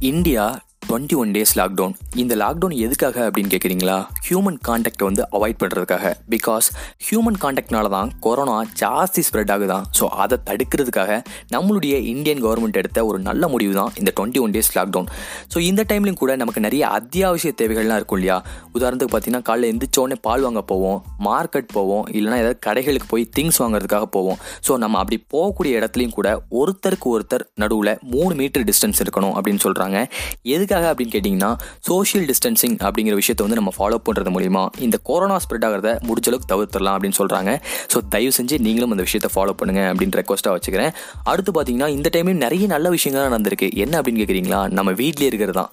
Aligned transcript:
India 0.00 0.62
twenty 0.90 1.16
one 1.16 1.30
days 1.30 1.52
lockdown 1.58 1.92
இந்த 2.14 2.34
lockdown 2.36 2.74
எதுக்காக 2.78 3.30
அப்படின்னு 3.30 3.50
கேட்குறீங்களா 3.50 3.96
ஹியூமன் 4.28 4.56
கான்டாக்டை 4.68 5.04
வந்து 5.04 5.22
அவாய்ட் 5.32 5.58
பண்ணுறதுக்காக 5.58 6.12
பிகாஸ் 6.30 6.66
ஹியூமன் 7.06 7.38
கான்டாக்ட்னால 7.40 7.88
தான் 7.88 8.10
கொரோனா 8.20 8.64
ஜாஸ்தி 8.80 9.22
ஸ்ப்ரெட் 9.28 9.52
ஆகுதான் 9.52 9.84
ஸோ 9.98 10.04
அதை 10.14 10.38
தடுக்கிறதுக்காக 10.46 11.20
நம்மளுடைய 11.52 11.94
இந்தியன் 12.04 12.42
கவர்மெண்ட் 12.42 12.72
எடுத்த 12.72 13.04
ஒரு 13.06 13.18
நல்ல 13.18 13.48
முடிவு 13.48 13.74
தான் 13.74 13.92
இந்த 13.96 14.12
twenty 14.20 14.40
one 14.40 14.50
days 14.50 14.78
lockdown 14.78 15.08
so 15.54 15.58
இந்த 15.58 15.84
டைம்லையும் 15.88 16.14
கூட 16.14 16.36
நமக்கு 16.36 16.60
நிறைய 16.60 16.88
அத்தியாவசிய 16.88 17.52
தேவைகள்லாம் 17.56 17.96
இருக்கும் 17.96 18.18
இல்லையா? 18.18 18.38
உதாரணத்துக்கு 18.74 19.14
பார்த்தீங்கன்னா 19.14 19.42
காலைல 19.48 19.70
எந்திரிச்சோடனே 19.72 20.14
பால் 20.20 20.40
வாங்க 20.40 20.62
போவோம் 20.62 20.98
மார்க்கெட் 21.24 21.70
போவோம் 21.72 22.06
இல்லைனா 22.12 22.36
ஏதாவது 22.36 22.58
கடைகளுக்கு 22.66 23.08
போய் 23.08 23.28
திங்ஸ் 23.38 23.62
வாங்குறதுக்காக 23.62 24.02
போவோம். 24.02 24.38
ஸோ 24.68 24.76
நம்ம 24.76 24.98
அப்படி 24.98 25.24
போகக்கூடிய 25.32 25.78
இடத்துலையும் 25.80 26.12
கூட 26.12 26.28
ஒருத்தருக்கு 26.50 27.08
ஒருத்தர் 27.14 27.46
நடுவில் 27.54 27.98
மூணு 28.10 28.34
மீட்டர் 28.34 28.64
டிஸ்டன்ஸ் 28.64 29.02
இருக்கணும் 29.04 29.34
அப்படின்னு 29.34 29.64
சொல்கிறாங்க 29.64 29.96
எதுக்காக 30.42 30.78
அப்படின்னு 30.88 31.12
கேட்டிங்கன்னா 31.14 31.50
சோஷியல் 31.88 32.26
டிஸ்டன்சிங் 32.30 32.76
அப்படிங்கிற 32.86 33.16
விஷயத்தை 33.20 33.44
வந்து 33.46 33.58
நம்ம 33.60 33.72
ஃபாலோ 33.78 33.98
பண்ணுறது 34.06 34.32
மூலிமா 34.36 34.62
இந்த 34.86 34.96
கொரோனா 35.08 35.36
ஸ்ப்ரெட் 35.44 35.66
ஆகிறத 35.68 35.92
முடிஞ்ச 36.08 36.28
அளவுக்கு 36.30 36.50
தவிர்த்துடலாம் 36.52 36.96
அப்படின்னு 36.96 37.18
சொல்கிறாங்க 37.20 37.52
ஸோ 37.92 38.00
தயவு 38.14 38.34
செஞ்சு 38.38 38.58
நீங்களும் 38.66 38.92
அந்த 38.96 39.06
விஷயத்தை 39.08 39.30
ஃபாலோ 39.34 39.54
பண்ணுங்க 39.60 39.82
அப்படின்னு 39.92 40.18
ரெக்வஸ்ட்டாக 40.20 40.54
வச்சுக்கிறேன். 40.56 40.92
அடுத்து 41.32 41.52
பார்த்தீங்கன்னா 41.56 41.88
இந்த 41.96 42.10
டைம்லையும் 42.14 42.44
நிறைய 42.46 42.66
நல்ல 42.74 42.88
விஷயங்கள் 42.96 43.26
நடந்திருக்கு. 43.28 43.68
என்ன 43.84 43.94
அப்படின்னு 44.00 44.22
கேட்குறீங்களா 44.22 44.60
நம்ம 44.78 44.92
வீட்லேயே 45.02 45.30
இருக்கிறது 45.32 45.58
தான். 45.60 45.72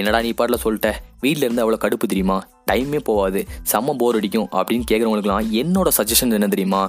என்னடா 0.00 0.18
நீ 0.26 0.30
பாட்டில் 0.38 0.62
சொல்லிட்ட? 0.64 0.90
வீட்டில் 1.24 1.44
இருந்து 1.46 1.62
அவ்வளோ 1.64 1.78
கடுப்பு 1.84 2.06
தெரியுமா? 2.12 2.36
டைமே 2.70 3.00
போகாது. 3.08 3.40
செம்ம 3.72 3.94
போர் 4.00 4.18
அடிக்கும் 4.18 4.48
அப்படின்னு 4.58 4.86
கேட்குறவங்களுக்குலாம் 4.90 5.48
என்னோட 5.62 5.88
சஜஷன் 5.98 6.36
என்ன 6.38 6.48
தெரியுமா? 6.54 6.82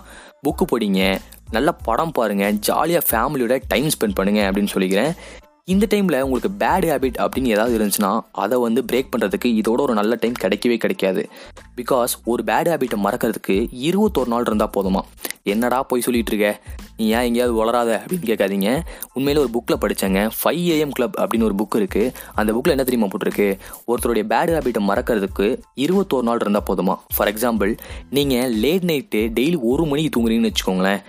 புக்கு 0.45 0.65
படிங்க. 0.71 1.01
நல்ல 1.55 1.69
படம் 1.87 2.13
பாருங்கள் 2.17 2.55
ஜாலியாக 2.67 3.03
ஃபேமிலியோட 3.09 3.55
டைம் 3.71 3.89
ஸ்பெண்ட் 3.95 4.17
பண்ணுங்க 4.19 4.41
அப்படின்னு 4.49 4.73
சொல்லிக்கிறேன். 4.75 5.11
இந்த 5.65 5.87
டைமில் 5.89 6.21
உங்களுக்கு 6.21 6.65
பேட் 6.65 6.85
ஹேபிட் 6.89 7.19
அப்படின்னு 7.19 7.45
ஏதாவது 7.45 7.75
இருந்துச்சுன்னா 7.77 8.21
அதை 8.31 8.59
வந்து 8.59 8.83
பிரேக் 8.91 9.07
பண்ணுறதுக்கு 9.17 9.45
இதோட 9.45 9.77
ஒரு 9.77 9.93
நல்ல 9.93 10.17
டைம் 10.19 10.33
கிடைக்கவே 10.41 10.77
கிடைக்காது. 10.77 11.29
பிகாஸ் 11.77 12.13
ஒரு 12.25 12.43
பேட் 12.43 12.69
ஹேபிட்டை 12.71 12.97
மறக்கிறதுக்கு 12.97 13.67
இருபத்தொரு 13.71 14.27
நாள் 14.27 14.43
இருந்தால் 14.45 14.69
போதுமா? 14.77 14.99
என்னடா 15.43 15.83
போய் 15.83 16.01
சொல்லிட்டு 16.01 16.35
இருக்க? 16.35 16.61
நீ 16.97 17.07
ஏன் 17.07 17.21
எங்கேயாவது 17.21 17.57
வளராத 17.57 18.03
அப்படின்னு 18.05 18.29
கேட்காதீங்க. 18.29 18.81
உண்மையில 19.15 19.37
ஒரு 19.37 19.49
புக்கில் 19.53 19.81
படித்தேங்க 19.81 20.29
ஃபைவ் 20.43 20.67
ஏஎம் 20.75 20.89
கிளப் 20.89 21.19
அப்படின்னு 21.19 21.43
ஒரு 21.43 21.55
புக் 21.55 21.75
இருக்குது 21.75 22.13
அந்த 22.35 22.53
புக்கில் 22.53 22.69
என்ன 22.69 22.83
தெரியுமா 22.83 23.09
போட்டிருக்கு? 23.09 23.59
ஒருத்தருடைய 23.87 24.25
பேட் 24.33 24.53
ஹேபிட்டை 24.55 24.83
மறக்கிறதுக்கு 24.91 25.61
இருபத்தோரு 25.75 26.21
நாள் 26.21 26.37
இருந்தால் 26.41 26.67
போதுமா? 26.67 26.95
ஃபார் 27.15 27.33
எக்ஸாம்பிள் 27.33 27.77
நீங்கள் 28.09 28.53
லேட் 28.53 28.83
நைட்டு 28.83 29.39
டெய்லி 29.39 29.59
ஒரு 29.61 29.85
மணிக்கு 29.85 30.11
தூங்குறீங்கன்னு 30.15 30.53
வச்சுக்கோங்களேன். 30.53 31.03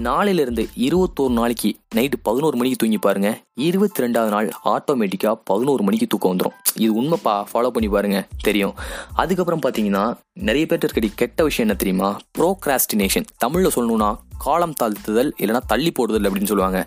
நாளையிலேருந்து 0.00 0.64
இருபத்தோரு 0.78 1.28
நாளைக்கு 1.28 1.76
நைட்டு 1.94 2.12
பதினோரு 2.22 2.56
மணிக்கு 2.56 2.76
தூங்கி 2.76 2.98
பாருங்கள் 2.98 3.40
இருபத்தி 3.66 4.02
ரெண்டாவது 4.02 4.30
நாள் 4.34 4.48
ஆட்டோமேட்டிக்காக 4.72 5.34
பதினோரு 5.50 5.82
மணிக்கு 5.82 6.06
தூக்கம் 6.06 6.32
வந்துடும் 6.32 6.56
இது 6.84 6.90
உண்மைப்பா? 7.02 7.34
ஃபாலோ 7.50 7.70
பண்ணி 7.76 7.88
பாருங்க. 7.94 8.18
தெரியும். 8.48 8.74
அதுக்கப்புறம் 9.22 9.62
பார்த்தீங்கன்னா 9.66 10.04
நிறைய 10.48 10.66
பேர்ட்ட 10.66 10.88
இருக்க 10.88 11.20
கெட்ட 11.22 11.42
விஷயம் 11.42 11.66
என்ன 11.66 11.78
தெரியுமா? 11.82 12.10
ப்ரோக்ராஸ்டினேஷன் 12.38 13.26
தமிழில் 13.44 13.74
சொல்லணும்னா 13.76 14.10
காலம் 14.44 14.74
தாழ்த்துதல் 14.80 15.30
இல்லைனா 15.40 15.60
தள்ளி 15.72 15.90
போடுதல் 15.96 16.26
அப்படின்னு 16.28 16.50
சொல்லுவாங்க. 16.50 16.78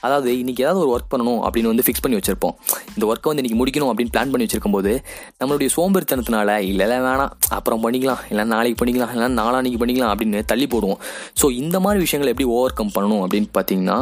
அதாவது 0.00 0.38
இன்னைக்கு 0.38 0.64
ஏதாவது 0.64 0.82
ஒரு 0.82 0.90
ஒர்க் 0.96 1.10
பண்ணணும் 1.12 1.40
அப்படின்னு 1.46 1.70
வந்து 1.72 1.84
ஃபிக்ஸ் 1.86 2.04
பண்ணி 2.04 2.18
வச்சிருப்போம். 2.18 2.54
இந்த 2.94 3.04
ஒர்க்கை 3.10 3.28
வந்து 3.30 3.42
இன்னைக்கு 3.42 3.60
முடிக்கணும் 3.60 3.90
அப்படின்னு 3.92 4.12
பிளான் 4.16 4.32
பண்ணி 4.32 4.46
வச்சிருக்கும் 4.46 4.76
போது 4.76 4.92
நம்மளுடைய 5.40 5.68
சோம்பேறித்தனத்தினால 5.76 6.58
இல்லை 6.70 6.86
வேணாம். 7.06 7.32
அப்புறம் 7.58 7.82
பண்ணிக்கலாம். 7.84 8.22
இல்லை 8.30 8.44
நாளைக்கு 8.54 8.78
பண்ணிக்கலாம். 8.80 9.12
இல்லைனா 9.14 9.32
நாளான்னைக்கு 9.40 9.80
பண்ணிக்கலாம் 9.82 10.12
அப்படின்னு 10.14 10.44
தள்ளி 10.52 10.68
போடுவோம். 10.74 11.00
ஸோ 11.42 11.48
இந்த 11.62 11.80
மாதிரி 11.86 12.00
விஷயங்களை 12.06 12.32
எப்படி 12.34 12.48
ஓவர் 12.58 12.78
கம் 12.80 12.94
பண்ணணும் 12.98 13.24
அப்படின்னு 13.24 13.50
பார்த்தீங்கன்னா 13.58 13.98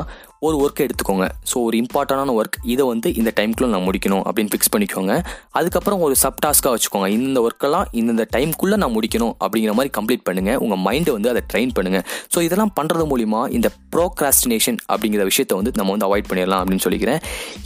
ஒரு 0.47 0.57
ஒர்க்கை 0.65 0.83
எடுத்துக்கோங்க. 0.87 1.27
ஸோ 1.51 1.57
ஒரு 1.69 1.77
இம்பார்ட்டண்டான 1.83 2.35
ஒர்க் 2.41 2.57
இதை 2.73 2.85
வந்து 2.93 3.09
இந்த 3.21 3.31
டைம்குள்ளே 3.39 3.71
நான் 3.75 3.87
முடிக்கணும் 3.89 4.23
அப்படின்னு 4.27 4.53
ஃபிக்ஸ் 4.53 4.73
பண்ணிக்கோங்க. 4.75 5.15
அதுக்கப்புறம் 5.59 6.03
ஒரு 6.07 6.15
சப் 6.23 6.41
டாஸ்க்காக 6.45 6.73
வச்சுக்கோங்க 6.75 7.09
இந்த 7.17 7.39
ஒர்க்கெல்லாம் 7.47 7.87
இந்த 8.01 8.27
டைம்குள்ளே 8.37 8.77
நான் 8.83 8.95
முடிக்கணும் 8.97 9.35
அப்படிங்கிற 9.45 9.73
மாதிரி 9.79 9.93
கம்ப்ளீட் 9.99 10.25
பண்ணுங்கள் 10.29 10.59
உங்கள் 10.65 10.83
மைண்டை 10.87 11.13
வந்து 11.17 11.31
அதை 11.33 11.43
ட்ரெயின் 11.53 11.73
பண்ணுங்கள் 11.79 12.05
ஸோ 12.35 12.41
இதெல்லாம் 12.47 12.73
பண்ணுறது 12.79 13.07
மூலிமா 13.13 13.41
இந்த 13.57 13.69
ப்ரோக்ராஸ்டினேஷன் 13.95 14.79
அப்படிங்கிற 14.93 15.25
விஷயத்தை 15.31 15.57
வந்து 15.61 15.73
நம்ம 15.81 15.93
வந்து 15.95 16.07
அவாய்ட் 16.09 16.29
பண்ணிடலாம் 16.31 16.63
அப்படின்னு 16.63 16.85
சொல்லிக்கிறேன். 16.87 17.21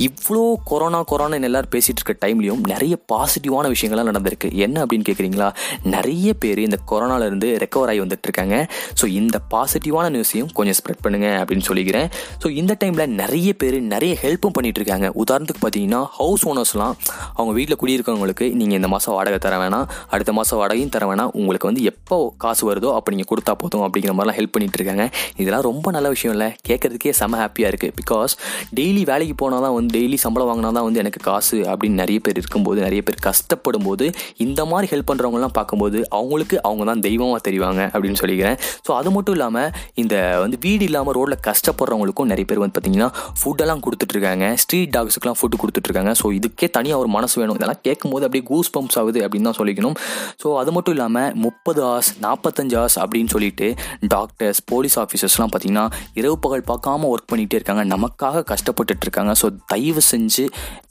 இவ்வளோ 0.08 0.44
கொரோனா 0.70 1.00
கொரோனா 1.12 1.38
எல்லாரும் 1.50 1.72
பேசிகிட்டு 1.74 2.00
இருக்க 2.02 2.14
டைம்லையும் 2.26 2.62
நிறைய 2.72 2.94
பாசிட்டிவான 3.12 3.68
விஷயங்கள்லாம் 3.74 4.10
நடந்திருக்கு. 4.12 4.48
என்ன 4.64 4.76
அப்படின்னு 4.84 5.06
கேட்குறீங்களா 5.08 5.48
நிறைய 5.94 6.28
பேர் 6.42 6.60
இந்த 6.66 6.78
கொரோனாலேருந்து 6.90 7.48
ரெக்கவர் 7.64 7.90
ஆகி 7.92 8.00
வந்துட்டு 8.04 8.26
இருக்காங்க. 8.28 8.56
ஸோ 9.00 9.04
இந்த 9.20 9.36
பாசிட்டிவான 9.54 10.08
நியூஸையும் 10.16 10.50
கொஞ்சம் 10.58 10.78
ஸ்ப்ரெட் 10.80 11.02
பண்ணுங்க 11.06 11.28
அப்படின்னு 11.42 11.66
சொல்லிக்கிறேன். 11.70 12.08
ஸோ 12.42 12.48
இந்த 12.62 12.72
டைமில் 12.80 13.14
நிறைய 13.20 13.50
பேர் 13.60 13.76
நிறைய 13.92 14.12
ஹெல்ப்பும் 14.22 14.54
பண்ணிட்டு 14.56 14.80
இருக்காங்க. 14.80 15.06
உதாரணத்துக்கு 15.22 15.62
பார்த்தீங்கன்னா 15.62 16.00
ஹவுஸ் 16.18 16.44
ஓனர்ஸ்லாம் 16.50 16.94
அவங்க 17.36 17.52
வீட்டில் 17.58 17.78
குடியிருக்கவங்களுக்கு 17.82 18.46
நீங்கள் 18.60 18.78
இந்த 18.80 18.88
மாதம் 18.94 19.14
வாடகை 19.16 19.38
தர 19.44 19.54
வேணாம் 19.62 19.86
அடுத்த 20.14 20.32
மாதம் 20.38 20.58
வாடகையும் 20.60 20.92
தர 20.94 21.04
வேணாம். 21.10 21.30
உங்களுக்கு 21.40 21.68
வந்து 21.70 21.82
எப்போ 21.90 22.16
காசு 22.44 22.62
வருதோ 22.68 22.90
அப்போ 22.96 23.12
நீங்கள் 23.14 23.30
கொடுத்தா 23.30 23.52
போதும் 23.62 23.84
அப்படிங்கிற 23.86 24.12
மாதிரிலாம் 24.16 24.38
ஹெல்ப் 24.38 24.54
பண்ணிட்டு 24.56 24.78
இருக்காங்க. 24.80 25.04
இதெல்லாம் 25.42 25.64
ரொம்ப 25.68 25.86
நல்ல 25.96 26.10
விஷயம் 26.14 26.34
இல்லை. 26.36 26.48
கேட்கறதுக்கே 26.68 27.14
செம 27.20 27.38
ஹாப்பியாக 27.42 27.70
இருக்குது 27.72 27.94
பிகாஸ் 28.00 28.34
டெய்லி 28.80 29.02
வேலைக்கு 29.10 29.36
போனால் 29.42 29.64
தான் 29.66 29.74
வந்து 29.78 29.92
டெய்லி 29.98 30.18
சம்பளம் 30.24 30.50
வாங்கினா 30.50 30.72
தான் 30.78 30.86
வந்து 30.88 31.02
எனக்கு 31.04 31.22
காசு 31.30 31.58
அப்படின்னு 31.72 32.00
நிறைய 32.02 32.20
பேர் 32.26 32.38
இருக்கும்போது 32.40 32.78
நிறைய 32.86 33.02
பேர் 33.08 33.18
கஷ்டப்படும் 33.28 33.86
போது 33.88 34.06
இந்த 34.46 34.60
மாதிரி 34.72 34.88
ஹெல்ப் 34.92 35.10
பண்ணுறவங்கலாம் 35.12 35.56
பார்க்கும்போது 35.60 35.98
அவங்களுக்கு 36.20 36.58
அவங்க 36.68 36.82
தான் 36.90 37.04
தெய்வமாக 37.08 37.40
தெரிவாங்க 37.48 37.80
அப்படின்னு 37.94 38.20
சொல்லிக்கிறேன். 38.22 38.58
ஸோ 38.86 38.92
அது 39.00 39.10
மட்டும் 39.16 39.36
இல்லாமல் 39.38 39.70
இந்த 40.04 40.14
வந்து 40.44 40.58
வீடு 40.68 40.84
இல்லாமல் 40.90 41.16
ரோட்டில் 41.20 41.42
கஷ்டப்படுறவங்களுக்கும் 41.50 42.30
நிறைய 42.32 42.44
பேர் 42.44 42.51
பேர் 42.52 42.62
வந்து 42.64 42.76
பார்த்தீங்கன்னா 42.78 43.10
ஃபுட்டெல்லாம் 43.40 43.84
கொடுத்துட்ருக்காங்க. 43.88 44.46
ஸ்ட்ரீட் 44.64 44.94
டாக்ஸுக்குலாம் 44.96 45.38
ஃபுட்டு 45.40 45.60
கொடுத்துட்ருக்காங்க. 45.64 46.14
ஸோ 46.22 46.26
இதுக்கே 46.38 46.68
தனியாக 46.78 47.02
ஒரு 47.04 47.10
மனசு 47.16 47.36
வேணும். 47.42 47.56
இதெல்லாம் 47.58 47.82
கேட்கும்போது 47.86 48.24
அப்படியே 48.28 48.44
கூஸ் 48.52 48.72
பம்ப்ஸ் 48.76 48.98
ஆகுது 49.02 49.20
அப்படின்னு 49.26 49.48
தான் 49.50 49.58
சொல்லிக்கணும். 49.60 49.96
ஸோ 50.42 50.48
அது 50.60 50.70
மட்டும் 50.76 50.94
இல்லாமல் 50.96 51.30
முப்பது 51.46 51.80
ஆஸ் 51.94 52.10
நாற்பத்தஞ்சு 52.26 52.76
ஹார்ஸ் 52.80 52.98
அப்படின்னு 53.04 53.32
சொல்லிட்டு 53.34 53.66
டாக்டர்ஸ் 54.14 54.60
போலீஸ் 54.72 54.96
ஆஃபீஸர்ஸ்லாம் 55.04 55.52
பார்த்தீங்கன்னா 55.54 55.86
இரவு 56.20 56.36
பகல் 56.46 56.64
பார்க்காம 56.70 57.08
ஒர்க் 57.14 57.30
பண்ணிகிட்டே 57.32 57.58
இருக்காங்க. 57.60 57.84
நமக்காக 57.94 58.44
கஷ்டப்பட்டுட்டு 58.52 59.06
இருக்காங்க 59.06 59.34
ஸோ 59.42 59.48
தயவு 59.72 60.02
செஞ்சு 60.12 60.46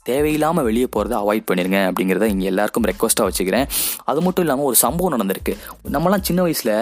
தேவையில்லாமல் 0.08 0.64
வெளியே 0.68 0.86
போகிறத 0.94 1.14
அவாய்ட் 1.22 1.44
பண்ணிடுங்க 1.48 1.80
அப்படிங்கிறத 1.88 2.26
இங்கே 2.32 2.46
எல்லாருக்கும் 2.52 2.86
ரெக்வஸ்ட்டாக 2.90 3.26
வச்சுக்கிறேன். 3.28 3.66
அது 4.10 4.20
மட்டும் 4.26 4.44
இல்லாமல் 4.44 4.68
ஒரு 4.70 4.76
சம்பவம் 4.84 5.12
நடந்திருக்கு. 5.14 5.52
நம்மலாம் 5.96 6.24
சின்ன 6.28 6.40
வயசில் 6.46 6.72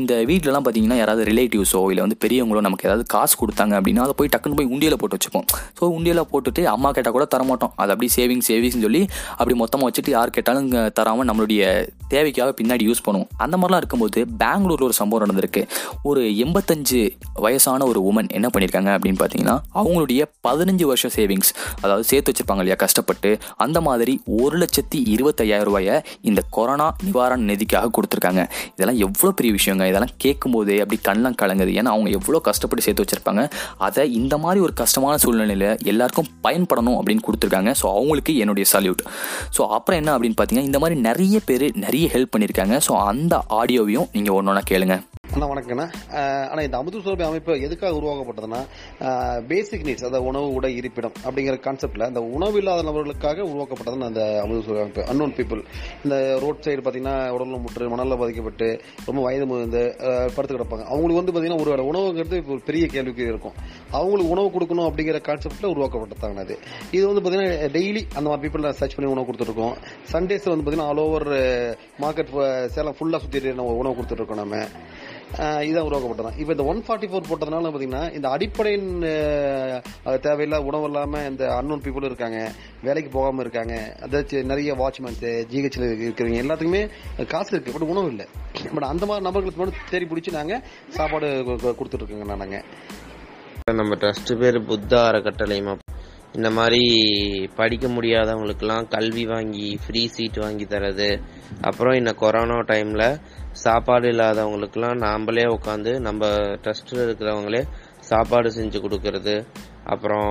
இந்த 0.00 0.12
வீட்டிலலாம் 0.30 0.64
பார்த்தீங்கன்னா 0.66 0.98
யாராவது 1.00 1.24
ரிலேட்டிவ்ஸோ 1.30 1.80
இல்லை 1.92 2.02
வந்து 2.06 2.18
பெரியவங்களோ 2.24 2.62
நமக்கு 2.66 2.86
ஏதாவது 2.88 3.04
காசு 3.14 3.34
கொடுத்தாங்க 3.42 3.74
அப்படின்னா 3.80 4.04
அதை 4.06 4.14
போய் 4.20 4.29
டக்குன்னு 4.34 4.58
போய் 4.60 4.70
உண்டியில் 4.74 4.98
போட்டு 5.02 5.16
வச்சுப்போம். 5.18 5.46
ஸோ 5.78 5.84
உண்டியில் 5.96 6.22
போட்டுட்டு 6.32 6.64
அம்மா 6.74 6.90
கேட்டால் 6.96 7.16
கூட 7.18 7.26
தரமாட்டோம். 7.34 7.72
அது 7.82 7.92
அப்படி 7.94 8.10
சேவிங் 8.16 8.44
சேவிங்ஸ்னு 8.48 8.84
சொல்லி 8.86 9.02
அப்படி 9.38 9.56
மொத்தமாக 9.62 9.88
வச்சுட்டு 9.88 10.14
யார் 10.16 10.34
கேட்டாலும் 10.36 10.70
தராமல் 10.98 11.28
நம்மளுடைய 11.30 11.62
தேவைக்காக 12.12 12.50
பின்னாடி 12.60 12.84
யூஸ் 12.88 13.04
பண்ணுவோம். 13.06 13.30
அந்த 13.44 13.54
மாதிரிலாம் 13.60 13.82
இருக்கும்போது 13.82 14.20
பெங்களூரில் 14.42 14.86
ஒரு 14.88 14.96
சம்பவம் 15.00 15.24
நடந்திருக்கு. 15.24 15.62
ஒரு 16.10 16.22
எண்பத்தஞ்சு 16.44 17.00
வயசான 17.44 17.86
ஒரு 17.90 18.00
உமன் 18.10 18.30
என்ன 18.38 18.46
பண்ணியிருக்காங்க 18.54 18.90
அப்படின்னு 18.96 19.20
பார்த்தீங்கன்னா 19.20 19.56
அவங்களுடைய 19.80 20.20
பதினஞ்சு 20.46 20.84
வருஷம் 20.90 21.14
சேவிங்ஸ் 21.16 21.52
அதாவது 21.82 22.04
சேர்த்து 22.10 22.30
வச்சிருப்பாங்க 22.32 22.62
இல்லையா 22.64 22.78
கஷ்டப்பட்டு 22.84 23.30
அந்த 23.64 23.78
மாதிரி 23.88 24.14
ஒரு 24.40 24.56
லட்சத்தி 24.62 24.98
இருபத்தையாயிரம் 25.14 25.68
ரூபாயை 25.70 25.96
இந்த 26.30 26.40
கொரோனா 26.56 26.86
நிவாரண 27.06 27.46
நிதிக்காக 27.52 27.90
கொடுத்துருக்காங்க. 27.96 28.42
இதெல்லாம் 28.74 29.00
எவ்வளோ 29.06 29.30
பெரிய 29.38 29.52
விஷயங்க. 29.58 29.84
இதெல்லாம் 29.90 30.14
கேட்கும்போது 30.24 30.74
அப்படி 30.82 30.98
கண்ணெலாம் 31.08 31.38
கலங்குது. 31.42 31.72
ஏன்னா 31.80 31.92
அவங்க 31.94 32.10
எவ்வளோ 32.18 32.40
கஷ்டப்பட்டு 32.48 32.84
சேர்த்து 32.86 33.04
வச்சிருப்பாங்க. 33.04 33.44
அதை 33.86 34.04
இந்த 34.20 34.34
மாதிரி 34.44 34.60
ஒரு 34.66 34.74
கஷ்டமான 34.82 35.14
சூழ்நிலையில் 35.24 35.68
எல்லாருக்கும் 35.92 36.30
பயன்படணும் 36.46 36.98
அப்படின்னு 37.00 37.26
கொடுத்துருக்காங்க. 37.28 37.72
ஸோ 37.82 37.86
அவங்களுக்கு 37.96 38.34
என்னுடைய 38.44 38.66
சல்யூட் 38.74 39.04
ஸோ 39.58 39.62
அப்புறம் 39.78 40.00
என்ன 40.02 40.16
அப்படின்னு 40.16 40.38
பார்த்தீங்கன்னா 40.40 40.68
இந்த 40.70 40.80
மாதிரி 40.84 40.98
நிறைய 41.08 41.36
பேர் 41.50 41.66
நிறைய 41.86 42.06
ஹெல்ப் 42.16 42.34
பண்ணியிருக்காங்க. 42.34 42.76
ஸோ 42.88 42.94
அந்த 43.12 43.36
ஆடியோவையும் 43.60 44.10
நீங்கள் 44.16 44.36
ஒன்று 44.38 44.52
ஒன்றா 44.52 44.64
கேளுங்கள் 44.72 45.02
அண்ணா 45.34 45.46
வணக்கண்ணா 45.50 45.84
ஆனால் 46.50 46.64
இந்த 46.66 46.76
அமுது 46.78 47.00
சுரபி 47.02 47.24
அமைப்பு 47.26 47.52
எதுக்காக 47.66 47.98
உருவாக்கப்பட்டதுன்னா 47.98 48.60
பேசிக் 49.50 49.84
நீட்ஸ் 49.88 50.06
அதாவது 50.06 50.26
உணவு 50.30 50.46
உடை 50.56 50.70
இருப்பிடம் 50.78 51.14
அப்படிங்கிற 51.24 51.56
கான்செப்டில் 51.66 52.04
அந்த 52.08 52.20
உணவு 52.36 52.56
இல்லாத 52.60 52.84
நபர்களுக்காக 52.88 53.44
உருவாக்கப்பட்டதுன்னு 53.50 54.08
அந்த 54.08 54.22
அமுது 54.44 54.60
சுரபி 54.66 54.80
அமைப்பு. 54.84 55.02
அன்னோன் 55.10 55.34
பீப்புள் 55.36 55.62
இந்த 56.04 56.16
ரோட் 56.44 56.64
சைடு 56.66 56.82
பார்த்தீங்கன்னா 56.86 57.14
உடலும் 57.34 57.62
முற்று 57.66 57.90
மணலில் 57.92 58.20
பாதிக்கப்பட்டு 58.22 58.68
ரொம்ப 59.08 59.20
வயது 59.26 59.46
முதிர்ந்து 59.50 59.82
படுத்து 60.36 60.56
கிடப்பாங்க. 60.56 60.84
அவங்களுக்கு 60.92 61.20
வந்து 61.20 61.34
பார்த்தீங்கன்னா 61.34 61.62
ஒரு 61.64 61.86
உணவுங்கிறது 61.92 62.40
இப்போ 62.42 62.54
ஒரு 62.56 62.64
பெரிய 62.70 62.86
கேள்விக்கு 62.94 63.24
இருக்கும். 63.32 63.54
அவங்களுக்கு 63.98 64.34
உணவு 64.36 64.50
கொடுக்கணும் 64.56 64.88
அப்படிங்கிற 64.88 65.20
கான்செப்டில் 65.30 65.72
உருவாக்கப்பட்டதாங்க 65.74 66.46
அது. 66.46 66.56
இது 66.96 67.04
வந்து 67.10 67.22
பார்த்தீங்கன்னா 67.22 67.70
டெய்லி 67.78 68.04
அந்த 68.16 68.26
மாதிரி 68.30 68.44
பீப்புள் 68.46 68.68
சர்ச் 68.80 68.98
பண்ணி 68.98 69.12
உணவு 69.14 69.28
கொடுத்துருக்கோம் 69.30 69.76
சண்டேஸில் 70.14 70.54
வந்து 70.54 70.66
பார்த்தீங்கன்னா 70.66 70.90
ஆல் 70.94 71.04
ஓவர் 71.06 71.28
மார்க்கெட் 72.06 72.34
சேலம் 72.76 72.98
ஃபுல்லாக 72.98 73.22
சுற்றிட்டு 73.26 73.56
நம்ம 73.60 73.78
உணவு 73.84 73.96
கொடுத்துட்ருக்கோம் 74.00 74.42
நம்ம 74.44 74.66
ஆஹ் 75.38 75.58
உருவாக்கப்பட்டதான் 75.82 76.36
இப்போ 76.36 76.52
இந்த 76.52 76.64
ஒன் 76.64 76.82
ஃபார்ட்டி 76.82 77.08
ஃபோர் 77.10 77.28
போட்டதுனால 77.28 77.66
பார்த்தீங்கன்னா 77.66 78.12
இந்த 78.12 78.28
அடிப்படையின் 78.28 78.88
ஆஹ், 79.10 79.80
தேவையில்லா 80.22 80.58
உணவு 80.64 80.86
இல்லாமல் 80.86 81.26
இந்த 81.26 81.44
அன்னோன் 81.54 81.82
பீப்புள் 81.84 82.04
இருக்காங்க 82.04 82.38
வேலைக்கு 82.82 83.10
போகாமல் 83.10 83.42
இருக்காங்க 83.42 83.74
அதாச்சும் 84.02 84.46
நிறைய 84.46 84.74
வாட்ச்மேன்ஸு 84.74 85.32
ஜிஹெச்சில் 85.52 85.86
இருக்கிறவங்க 85.98 86.42
எல்லாத்துக்குமே 86.42 86.82
காசு 87.26 87.52
இருக்குது 87.52 87.76
பட் 87.76 87.90
உணவு 87.90 88.08
இல்லை. 88.08 88.26
பட் 88.74 88.84
அந்த 88.84 89.06
மாதிரி 89.06 89.26
நபர்களுக்கு 89.26 89.60
மட்டும் 89.60 89.90
தேடி 89.90 90.06
பிடிச்சி 90.06 90.32
நாங்கள் 90.32 90.64
சாப்பாடு 90.90 91.28
கொடுத்துட்ருக்கோங்க 91.72 92.36
நாங்கள் 92.36 92.66
நம்ம 93.74 93.96
ட்ரஸ்ட் 93.96 94.32
பேர் 94.38 94.58
புத்தா 94.66 95.00
அறக்கட்டளை 95.08 95.58
இந்த 96.34 96.50
மாதிரி 96.50 96.82
படிக்க 97.56 97.86
முடியாதவங்களுக்கெல்லாம் 97.88 98.88
கல்வி 98.88 99.26
வாங்கி 99.26 99.78
ஃப்ரீ 99.84 100.06
சீட் 100.06 100.38
வாங்கி 100.38 100.64
தரது. 100.64 101.20
அப்புறம் 101.60 101.94
இந்த 101.94 102.12
கொரோனா 102.12 102.58
டைமில் 102.58 103.20
சாப்பாடு 103.52 104.08
இல்லாதவங்களுக்கெல்லாம் 104.10 105.00
நாம்பளே 105.06 105.46
உட்காந்து 105.56 105.98
நம்ம 106.00 106.26
ட்ரஸ்ட்டில் 106.64 107.02
இருக்கிறவங்களே 107.06 107.62
சாப்பாடு 108.00 108.50
செஞ்சு 108.56 108.78
கொடுக்கறது. 108.84 109.46
அப்புறம் 109.84 110.30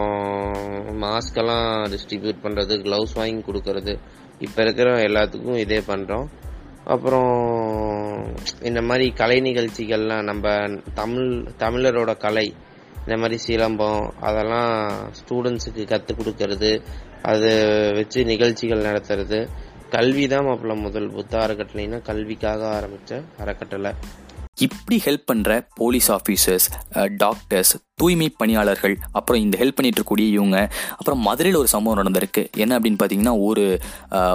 மாஸ்கெல்லாம் 1.02 1.70
டிஸ்ட்ரிபியூட் 1.94 2.44
பண்ணுறது 2.44 2.76
க்ளவுஸ் 2.86 3.16
வாங்கி 3.16 3.52
கொடுக்கறது. 3.52 3.96
இப்போ 4.40 4.62
இருக்கிற 4.62 4.90
எல்லாத்துக்கும் 5.04 5.58
இதே 5.58 5.80
பண்ணுறோம் 5.88 6.28
அப்புறம் 6.86 7.34
இந்த 8.62 8.82
மாதிரி 8.82 9.12
கலை 9.12 9.38
நிகழ்ச்சிகள்லாம் 9.42 10.24
நம்ம 10.24 10.54
தமிழ் 10.94 11.32
தமிழரோட 11.60 12.18
கலை 12.18 12.54
இந்த 13.10 13.22
மாதிரி 13.22 13.42
சிலம்பம் 13.48 14.12
அதெல்லாம் 14.20 15.12
ஸ்டூடெண்ட்ஸுக்கு 15.20 15.88
கற்றுக் 15.88 16.20
கொடுக்கறது 16.20 16.82
அதை 17.22 17.54
வச்சு 17.94 18.26
நிகழ்ச்சிகள் 18.26 18.84
நடத்துறது. 18.84 19.48
கல்வி 19.90 20.28
தான் 20.28 20.46
மாப்பிள்ள 20.46 20.76
முதல். 20.76 21.10
புத்த 21.10 21.38
அறக்கட்டளைன்னா 21.38 22.02
கல்விக்காக 22.02 22.68
ஆரம்பித்த 22.68 23.22
அறக்கட்டளை. 23.38 23.92
இப்படி 24.68 24.98
ஹெல்ப் 25.06 25.30
பண்ணுற 25.32 25.52
போலீஸ் 25.82 26.10
ஆஃபீஸர்ஸ் 26.18 26.68
டாக்டர்ஸ் 27.24 27.76
தூய்மை 28.02 28.28
பணியாளர்கள் 28.40 28.94
அப்புறம் 29.18 29.42
இந்த 29.46 29.56
ஹெல்ப் 29.62 29.76
பண்ணிட்டு 29.78 29.98
இருக்கக்கூடிய 30.00 30.28
இவங்க 30.36 30.58
அப்புறம் 30.98 31.22
மதுரையில் 31.28 31.58
ஒரு 31.62 31.70
சம்பவம் 31.74 32.00
நடந்திருக்கு. 32.00 32.42
என்ன 32.64 32.72
அப்படின்னு 32.80 33.00
பார்த்தீங்கன்னா 33.02 33.34
ஒரு 33.48 33.64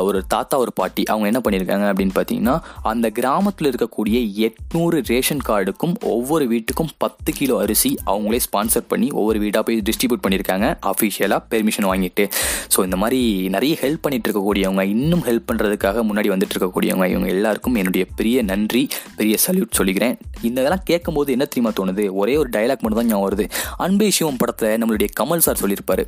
ஒரு 0.08 0.18
தாத்தா 0.34 0.54
ஒரு 0.64 0.72
பாட்டி 0.80 1.02
அவங்க 1.12 1.26
என்ன 1.30 1.40
பண்ணியிருக்காங்க 1.44 1.86
அப்படின்னு 1.90 2.14
பார்த்தீங்கன்னா 2.18 2.56
அந்த 2.90 3.06
கிராமத்தில் 3.18 3.68
இருக்கக்கூடிய 3.70 4.18
எட்நூறு 4.46 4.98
ரேஷன் 5.12 5.42
கார்டுக்கும் 5.48 5.94
ஒவ்வொரு 6.14 6.46
வீட்டுக்கும் 6.52 6.90
பத்து 7.04 7.32
கிலோ 7.38 7.56
அரிசி 7.64 7.92
அவங்களே 8.12 8.40
ஸ்பான்சர் 8.46 8.86
பண்ணி 8.92 9.08
ஒவ்வொரு 9.20 9.40
வீடாக 9.44 9.64
போய் 9.68 9.80
டிஸ்ட்ரிபியூட் 9.88 10.24
பண்ணியிருக்காங்க 10.26 10.68
அஃபிஷியலாக 10.92 11.40
பெர்மிஷன் 11.54 11.88
வாங்கிட்டு. 11.92 12.26
ஸோ 12.74 12.80
இந்த 12.88 12.98
மாதிரி 13.04 13.22
நிறைய 13.56 13.74
ஹெல்ப் 13.84 14.04
பண்ணிட்டு 14.06 14.28
இருக்கக்கூடியவங்க 14.28 14.84
இன்னும் 14.94 15.24
ஹெல்ப் 15.30 15.48
பண்ணுறதுக்காக 15.52 16.04
முன்னாடி 16.10 16.30
வந்துட்டு 16.34 16.56
இருக்கக்கூடியவங்க 16.56 17.08
இவங்க 17.14 17.30
எல்லாருக்கும் 17.38 17.80
என்னுடைய 17.82 18.06
பெரிய 18.20 18.42
நன்றி 18.52 18.84
பெரிய 19.16 19.36
சல்யூட் 19.46 19.78
சொல்லிக்கிறேன். 19.80 20.13
இந்த 20.42 20.60
இதெல்லாம் 20.60 20.84
கேட்கும்போது 20.84 21.32
என்ன 21.32 21.44
தெரியுமா 21.44 21.72
தோணுது? 21.80 22.10
ஒரே 22.10 22.36
ஒரு 22.36 22.48
டயலாக் 22.48 22.84
மட்டும் 22.84 22.94
தான் 22.94 23.06
ஞாபகம் 23.06 23.26
வருது. 23.28 23.50
அன்பே 23.76 24.10
சிவம் 24.10 24.36
படத்தில் 24.36 24.82
நம்மளுடைய 24.82 25.08
கமல் 25.20 25.44
சார் 25.46 25.60
சொல்லியிருப்பாரு. 25.62 26.06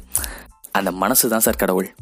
அந்த 0.70 0.91
மனசு 0.93 1.29
தான் 1.29 1.41
சார் 1.41 1.56
கடவுள். 1.56 1.94